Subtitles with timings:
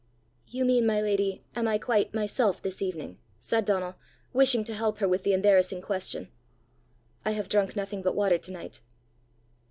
[0.47, 3.97] "You mean, my lady am I quite myself this evening!" said Donal,
[4.33, 6.29] wishing to help her with the embarrassing question:"
[7.23, 8.81] I have drunk nothing but water to night."